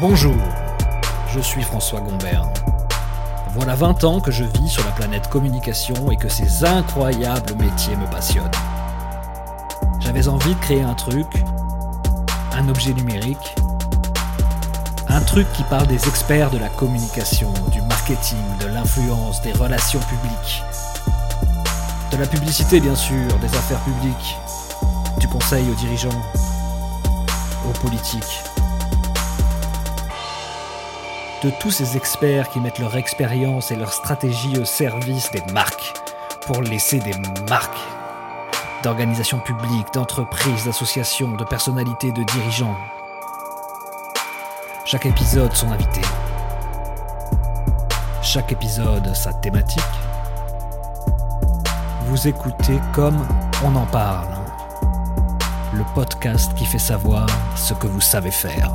Bonjour, 0.00 0.34
je 1.32 1.40
suis 1.40 1.62
François 1.62 2.00
Gombert. 2.00 2.44
Voilà 3.54 3.74
20 3.74 4.04
ans 4.04 4.20
que 4.20 4.32
je 4.32 4.44
vis 4.44 4.68
sur 4.68 4.84
la 4.84 4.90
planète 4.90 5.28
communication 5.28 6.10
et 6.10 6.16
que 6.16 6.28
ces 6.28 6.64
incroyables 6.64 7.54
métiers 7.54 7.96
me 7.96 8.06
passionnent. 8.10 8.50
J'avais 10.00 10.28
envie 10.28 10.54
de 10.54 10.60
créer 10.60 10.82
un 10.82 10.94
truc, 10.94 11.26
un 12.52 12.68
objet 12.68 12.92
numérique, 12.92 13.54
un 15.08 15.20
truc 15.20 15.46
qui 15.52 15.62
parle 15.64 15.86
des 15.86 16.08
experts 16.08 16.50
de 16.50 16.58
la 16.58 16.68
communication, 16.68 17.52
du 17.70 17.80
marketing, 17.82 18.44
de 18.60 18.66
l'influence, 18.66 19.40
des 19.42 19.52
relations 19.52 20.00
publiques, 20.00 20.62
de 22.10 22.16
la 22.16 22.26
publicité 22.26 22.80
bien 22.80 22.96
sûr, 22.96 23.28
des 23.38 23.54
affaires 23.56 23.80
publiques, 23.80 24.36
conseil 25.34 25.68
aux 25.68 25.74
dirigeants, 25.74 26.22
aux 27.68 27.72
politiques 27.80 28.40
de 31.42 31.50
tous 31.58 31.72
ces 31.72 31.96
experts 31.96 32.48
qui 32.50 32.60
mettent 32.60 32.78
leur 32.78 32.96
expérience 32.96 33.72
et 33.72 33.76
leur 33.76 33.92
stratégie 33.92 34.56
au 34.58 34.64
service 34.64 35.32
des 35.32 35.42
marques, 35.52 35.92
pour 36.46 36.62
laisser 36.62 37.00
des 37.00 37.14
marques, 37.50 37.80
d'organisations 38.84 39.40
publiques, 39.40 39.92
d'entreprises, 39.92 40.66
d'associations, 40.66 41.32
de 41.32 41.42
personnalités, 41.42 42.12
de 42.12 42.22
dirigeants. 42.22 42.76
Chaque 44.84 45.06
épisode 45.06 45.52
son 45.52 45.72
invité. 45.72 46.02
Chaque 48.22 48.52
épisode 48.52 49.12
sa 49.16 49.32
thématique. 49.32 49.82
Vous 52.06 52.28
écoutez 52.28 52.78
comme 52.94 53.26
on 53.64 53.74
en 53.74 53.86
parle. 53.86 54.43
Podcast 55.94 56.52
qui 56.56 56.64
fait 56.64 56.78
savoir 56.78 57.26
ce 57.56 57.72
que 57.72 57.86
vous 57.86 58.00
savez 58.00 58.32
faire. 58.32 58.72